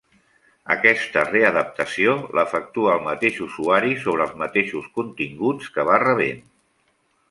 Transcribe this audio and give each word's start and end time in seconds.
Aquesta 0.75 1.23
readaptació 1.27 2.15
l'efectua 2.39 2.95
el 2.95 3.05
mateix 3.11 3.39
usuari 3.51 3.95
sobre 4.07 4.29
els 4.29 4.37
mateixos 4.45 4.93
continguts 5.01 5.75
que 5.77 5.91
va 5.93 6.05
rebent. 6.11 6.47